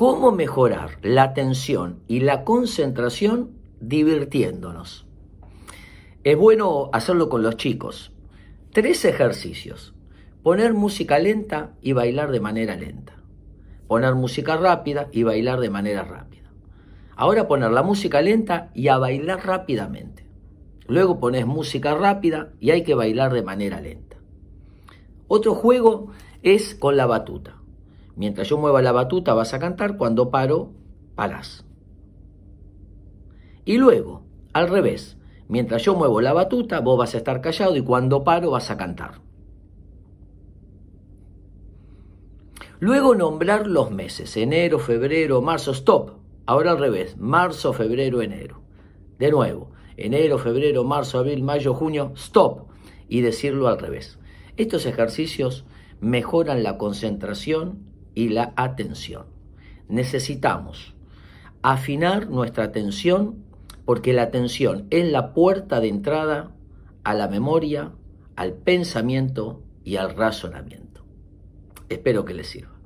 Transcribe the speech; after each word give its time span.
cómo 0.00 0.32
mejorar 0.32 0.96
la 1.02 1.24
atención 1.24 2.00
y 2.08 2.20
la 2.20 2.42
concentración 2.42 3.50
divirtiéndonos. 3.80 5.06
Es 6.24 6.38
bueno 6.38 6.88
hacerlo 6.94 7.28
con 7.28 7.42
los 7.42 7.58
chicos. 7.58 8.10
Tres 8.72 9.04
ejercicios. 9.04 9.92
Poner 10.42 10.72
música 10.72 11.18
lenta 11.18 11.74
y 11.82 11.92
bailar 11.92 12.30
de 12.30 12.40
manera 12.40 12.76
lenta. 12.76 13.12
Poner 13.88 14.14
música 14.14 14.56
rápida 14.56 15.08
y 15.12 15.22
bailar 15.22 15.60
de 15.60 15.68
manera 15.68 16.02
rápida. 16.02 16.50
Ahora 17.14 17.46
poner 17.46 17.70
la 17.70 17.82
música 17.82 18.22
lenta 18.22 18.70
y 18.72 18.88
a 18.88 18.96
bailar 18.96 19.46
rápidamente. 19.46 20.24
Luego 20.86 21.20
pones 21.20 21.44
música 21.44 21.94
rápida 21.94 22.52
y 22.58 22.70
hay 22.70 22.84
que 22.84 22.94
bailar 22.94 23.34
de 23.34 23.42
manera 23.42 23.82
lenta. 23.82 24.16
Otro 25.28 25.54
juego 25.54 26.10
es 26.42 26.74
con 26.74 26.96
la 26.96 27.04
batuta. 27.04 27.59
Mientras 28.20 28.50
yo 28.50 28.58
mueva 28.58 28.82
la 28.82 28.92
batuta 28.92 29.32
vas 29.32 29.54
a 29.54 29.58
cantar, 29.58 29.96
cuando 29.96 30.30
paro, 30.30 30.72
parás. 31.14 31.64
Y 33.64 33.78
luego, 33.78 34.26
al 34.52 34.68
revés, 34.68 35.16
mientras 35.48 35.84
yo 35.84 35.94
muevo 35.94 36.20
la 36.20 36.34
batuta, 36.34 36.80
vos 36.80 36.98
vas 36.98 37.14
a 37.14 37.16
estar 37.16 37.40
callado 37.40 37.74
y 37.76 37.80
cuando 37.80 38.22
paro 38.22 38.50
vas 38.50 38.70
a 38.70 38.76
cantar. 38.76 39.22
Luego 42.78 43.14
nombrar 43.14 43.66
los 43.66 43.90
meses, 43.90 44.36
enero, 44.36 44.78
febrero, 44.78 45.40
marzo, 45.40 45.70
stop. 45.70 46.10
Ahora 46.44 46.72
al 46.72 46.78
revés, 46.78 47.16
marzo, 47.16 47.72
febrero, 47.72 48.20
enero. 48.20 48.60
De 49.18 49.30
nuevo, 49.30 49.70
enero, 49.96 50.36
febrero, 50.36 50.84
marzo, 50.84 51.20
abril, 51.20 51.42
mayo, 51.42 51.72
junio, 51.72 52.12
stop. 52.16 52.68
Y 53.08 53.22
decirlo 53.22 53.68
al 53.68 53.78
revés. 53.78 54.18
Estos 54.58 54.84
ejercicios 54.84 55.64
mejoran 56.02 56.62
la 56.62 56.76
concentración 56.76 57.88
y 58.14 58.30
la 58.30 58.52
atención. 58.56 59.26
Necesitamos 59.88 60.94
afinar 61.62 62.28
nuestra 62.30 62.64
atención 62.64 63.44
porque 63.84 64.12
la 64.12 64.22
atención 64.22 64.86
es 64.90 65.10
la 65.10 65.34
puerta 65.34 65.80
de 65.80 65.88
entrada 65.88 66.52
a 67.04 67.14
la 67.14 67.28
memoria, 67.28 67.92
al 68.36 68.54
pensamiento 68.54 69.62
y 69.84 69.96
al 69.96 70.14
razonamiento. 70.14 71.04
Espero 71.88 72.24
que 72.24 72.34
les 72.34 72.46
sirva. 72.46 72.79